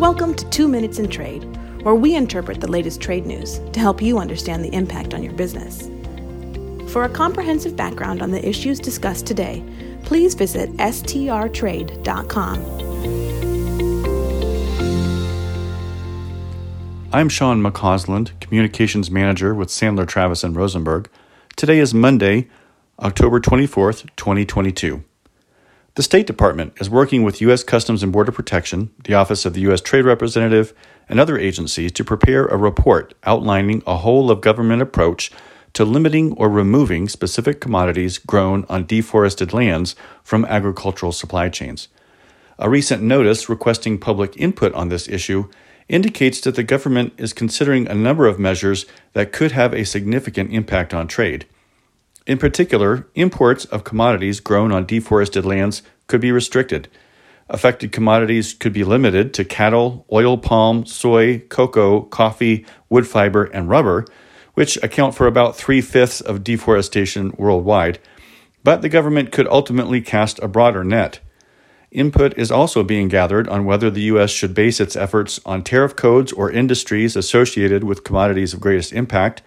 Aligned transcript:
Welcome 0.00 0.34
to 0.36 0.48
Two 0.48 0.66
Minutes 0.66 0.98
in 0.98 1.10
Trade, 1.10 1.44
where 1.82 1.94
we 1.94 2.14
interpret 2.14 2.58
the 2.62 2.70
latest 2.70 3.02
trade 3.02 3.26
news 3.26 3.58
to 3.74 3.80
help 3.80 4.00
you 4.00 4.18
understand 4.18 4.64
the 4.64 4.72
impact 4.72 5.12
on 5.12 5.22
your 5.22 5.34
business. 5.34 5.90
For 6.90 7.04
a 7.04 7.08
comprehensive 7.10 7.76
background 7.76 8.22
on 8.22 8.30
the 8.30 8.42
issues 8.48 8.80
discussed 8.80 9.26
today, 9.26 9.62
please 10.04 10.32
visit 10.32 10.74
strtrade.com. 10.78 12.64
I'm 17.12 17.28
Sean 17.28 17.62
McCausland, 17.62 18.40
Communications 18.40 19.10
Manager 19.10 19.54
with 19.54 19.68
Sandler 19.68 20.08
Travis 20.08 20.42
and 20.42 20.56
Rosenberg. 20.56 21.10
Today 21.56 21.78
is 21.78 21.92
Monday, 21.92 22.48
October 23.00 23.38
24th, 23.38 24.08
2022. 24.16 25.04
The 26.00 26.04
State 26.04 26.26
Department 26.26 26.72
is 26.80 26.88
working 26.88 27.24
with 27.24 27.42
U.S. 27.42 27.62
Customs 27.62 28.02
and 28.02 28.10
Border 28.10 28.32
Protection, 28.32 28.88
the 29.04 29.12
Office 29.12 29.44
of 29.44 29.52
the 29.52 29.60
U.S. 29.60 29.82
Trade 29.82 30.06
Representative, 30.06 30.72
and 31.10 31.20
other 31.20 31.36
agencies 31.36 31.92
to 31.92 32.02
prepare 32.02 32.46
a 32.46 32.56
report 32.56 33.12
outlining 33.24 33.82
a 33.86 33.98
whole 33.98 34.30
of 34.30 34.40
government 34.40 34.80
approach 34.80 35.30
to 35.74 35.84
limiting 35.84 36.32
or 36.38 36.48
removing 36.48 37.06
specific 37.06 37.60
commodities 37.60 38.16
grown 38.16 38.64
on 38.70 38.86
deforested 38.86 39.52
lands 39.52 39.94
from 40.22 40.46
agricultural 40.46 41.12
supply 41.12 41.50
chains. 41.50 41.88
A 42.58 42.70
recent 42.70 43.02
notice 43.02 43.50
requesting 43.50 43.98
public 43.98 44.34
input 44.38 44.72
on 44.72 44.88
this 44.88 45.06
issue 45.06 45.50
indicates 45.86 46.40
that 46.40 46.54
the 46.54 46.62
government 46.62 47.12
is 47.18 47.34
considering 47.34 47.86
a 47.86 47.94
number 47.94 48.26
of 48.26 48.38
measures 48.38 48.86
that 49.12 49.32
could 49.32 49.52
have 49.52 49.74
a 49.74 49.84
significant 49.84 50.50
impact 50.50 50.94
on 50.94 51.06
trade. 51.06 51.44
In 52.30 52.38
particular, 52.38 53.08
imports 53.16 53.64
of 53.64 53.82
commodities 53.82 54.38
grown 54.38 54.70
on 54.70 54.86
deforested 54.86 55.44
lands 55.44 55.82
could 56.06 56.20
be 56.20 56.30
restricted. 56.30 56.86
Affected 57.48 57.90
commodities 57.90 58.54
could 58.54 58.72
be 58.72 58.84
limited 58.84 59.34
to 59.34 59.44
cattle, 59.44 60.06
oil 60.12 60.38
palm, 60.38 60.86
soy, 60.86 61.40
cocoa, 61.48 62.02
coffee, 62.02 62.64
wood 62.88 63.08
fiber, 63.08 63.46
and 63.46 63.68
rubber, 63.68 64.06
which 64.54 64.76
account 64.76 65.16
for 65.16 65.26
about 65.26 65.56
three 65.56 65.80
fifths 65.80 66.20
of 66.20 66.44
deforestation 66.44 67.34
worldwide. 67.36 67.98
But 68.62 68.82
the 68.82 68.88
government 68.88 69.32
could 69.32 69.48
ultimately 69.48 70.00
cast 70.00 70.38
a 70.38 70.46
broader 70.46 70.84
net. 70.84 71.18
Input 71.90 72.38
is 72.38 72.52
also 72.52 72.84
being 72.84 73.08
gathered 73.08 73.48
on 73.48 73.64
whether 73.64 73.90
the 73.90 74.02
U.S. 74.02 74.30
should 74.30 74.54
base 74.54 74.78
its 74.78 74.94
efforts 74.94 75.40
on 75.44 75.64
tariff 75.64 75.96
codes 75.96 76.30
or 76.30 76.48
industries 76.48 77.16
associated 77.16 77.82
with 77.82 78.04
commodities 78.04 78.54
of 78.54 78.60
greatest 78.60 78.92
impact 78.92 79.42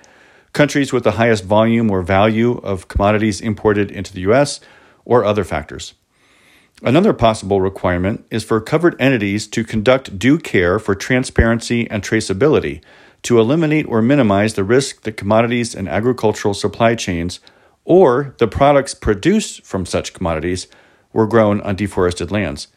countries 0.53 0.93
with 0.93 1.03
the 1.03 1.11
highest 1.11 1.43
volume 1.43 1.91
or 1.91 2.01
value 2.01 2.59
of 2.59 2.87
commodities 2.87 3.41
imported 3.41 3.91
into 3.91 4.13
the 4.13 4.21
U.S., 4.21 4.59
or 5.05 5.25
other 5.25 5.43
factors. 5.43 5.93
Another 6.81 7.13
possible 7.13 7.61
requirement 7.61 8.25
is 8.31 8.43
for 8.43 8.59
covered 8.59 8.95
entities 8.99 9.47
to 9.47 9.63
conduct 9.63 10.17
due 10.17 10.37
care 10.37 10.79
for 10.79 10.95
transparency 10.95 11.89
and 11.89 12.03
traceability 12.03 12.81
to 13.23 13.39
eliminate 13.39 13.87
or 13.87 14.01
minimize 14.01 14.53
the 14.53 14.63
risk 14.63 15.03
that 15.03 15.17
commodities 15.17 15.73
and 15.75 15.87
agricultural 15.87 16.53
supply 16.53 16.95
chains 16.95 17.39
or 17.85 18.35
the 18.37 18.47
products 18.47 18.93
produced 18.93 19.65
from 19.65 19.85
such 19.85 20.13
commodities 20.13 20.67
were 21.13 21.27
grown 21.27 21.61
on 21.61 21.75
deforested 21.75 22.31
lands. 22.31 22.67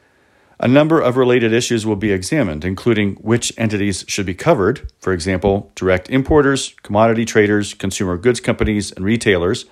A 0.58 0.66
number 0.66 1.00
of 1.00 1.18
related 1.18 1.52
issues 1.52 1.84
will 1.84 1.96
be 1.96 2.12
examined, 2.12 2.64
including 2.64 3.16
which 3.16 3.52
entities 3.58 4.06
should 4.08 4.24
be 4.24 4.34
covered, 4.34 4.90
for 4.98 5.12
example, 5.12 5.70
direct 5.74 6.08
importers, 6.08 6.74
commodity 6.82 7.26
traders, 7.26 7.74
consumer 7.74 8.16
goods 8.16 8.40
companies, 8.40 8.90
and 8.90 9.04
retailers, 9.04 9.66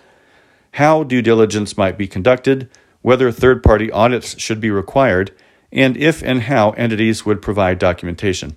how 0.72 1.02
due 1.02 1.22
diligence 1.22 1.78
might 1.78 1.96
be 1.96 2.06
conducted, 2.06 2.68
whether 3.00 3.32
third 3.32 3.62
party 3.62 3.90
audits 3.90 4.38
should 4.38 4.60
be 4.60 4.70
required, 4.70 5.34
and 5.72 5.96
if 5.96 6.22
and 6.22 6.42
how 6.42 6.72
entities 6.72 7.24
would 7.24 7.40
provide 7.40 7.78
documentation. 7.78 8.54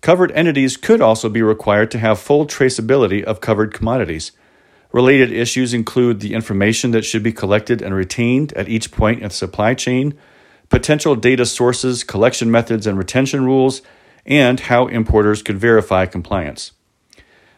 Covered 0.00 0.32
entities 0.32 0.76
could 0.76 1.00
also 1.00 1.28
be 1.28 1.42
required 1.42 1.92
to 1.92 1.98
have 1.98 2.18
full 2.18 2.46
traceability 2.46 3.22
of 3.22 3.40
covered 3.40 3.72
commodities. 3.72 4.32
Related 4.90 5.30
issues 5.30 5.72
include 5.72 6.18
the 6.18 6.34
information 6.34 6.90
that 6.90 7.04
should 7.04 7.22
be 7.22 7.32
collected 7.32 7.80
and 7.80 7.94
retained 7.94 8.52
at 8.54 8.68
each 8.68 8.90
point 8.90 9.22
in 9.22 9.28
the 9.28 9.34
supply 9.34 9.74
chain 9.74 10.14
potential 10.72 11.14
data 11.14 11.44
sources, 11.44 12.02
collection 12.02 12.50
methods, 12.50 12.86
and 12.86 12.96
retention 12.96 13.44
rules, 13.44 13.82
and 14.24 14.58
how 14.58 14.86
importers 14.86 15.42
could 15.42 15.58
verify 15.58 16.06
compliance. 16.06 16.72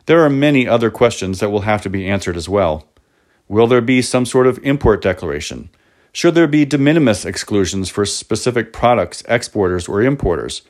There 0.07 0.25
are 0.25 0.29
many 0.29 0.67
other 0.67 0.91
questions 0.91 1.39
that 1.39 1.51
will 1.51 1.61
have 1.61 1.81
to 1.83 1.89
be 1.89 2.09
answered 2.09 2.37
as 2.37 2.49
well. 2.49 2.89
Will 3.47 3.69
there 3.69 3.81
be 3.81 4.03
some 4.03 4.27
sort 4.27 4.49
of 4.49 4.59
import 4.65 5.01
declaration? 5.01 5.71
Should 6.13 6.35
there 6.35 6.49
be 6.49 6.65
de 6.65 6.77
minimis 6.77 7.25
exclusions 7.25 7.89
for 7.89 8.05
specific 8.05 8.73
products, 8.73 9.23
exporters, 9.29 9.87
or 9.87 10.03
importers? 10.03 10.63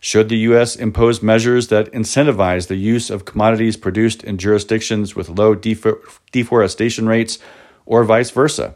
Should 0.00 0.28
the 0.28 0.38
U.S. 0.50 0.74
impose 0.74 1.22
measures 1.22 1.68
that 1.68 1.92
incentivize 1.92 2.66
the 2.66 2.76
use 2.76 3.08
of 3.08 3.24
commodities 3.24 3.76
produced 3.76 4.24
in 4.24 4.36
jurisdictions 4.36 5.14
with 5.14 5.28
low 5.28 5.54
deforestation 5.54 7.06
rates, 7.06 7.38
or 7.86 8.02
vice 8.02 8.32
versa? 8.32 8.74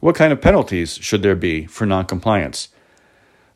What 0.00 0.14
kind 0.14 0.32
of 0.32 0.40
penalties 0.40 0.94
should 0.94 1.22
there 1.22 1.36
be 1.36 1.66
for 1.66 1.84
noncompliance? 1.84 2.70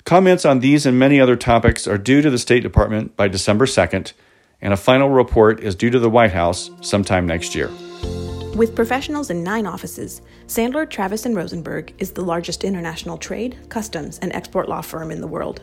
Comments 0.04 0.44
on 0.44 0.60
these 0.60 0.84
and 0.84 0.98
many 0.98 1.18
other 1.18 1.36
topics 1.36 1.88
are 1.88 1.96
due 1.96 2.20
to 2.20 2.28
the 2.28 2.36
State 2.36 2.62
Department 2.62 3.16
by 3.16 3.28
December 3.28 3.64
2nd, 3.64 4.12
and 4.60 4.74
a 4.74 4.76
final 4.76 5.08
report 5.08 5.60
is 5.60 5.74
due 5.74 5.88
to 5.88 5.98
the 5.98 6.10
White 6.10 6.32
House 6.32 6.70
sometime 6.82 7.26
next 7.26 7.54
year. 7.54 7.70
With 8.54 8.76
professionals 8.76 9.30
in 9.30 9.42
nine 9.42 9.66
offices, 9.66 10.20
Sandler, 10.46 10.88
Travis, 10.88 11.24
and 11.24 11.34
Rosenberg 11.34 11.94
is 11.98 12.12
the 12.12 12.22
largest 12.22 12.62
international 12.62 13.16
trade, 13.16 13.56
customs, 13.70 14.18
and 14.18 14.30
export 14.34 14.68
law 14.68 14.82
firm 14.82 15.10
in 15.10 15.22
the 15.22 15.26
world. 15.26 15.62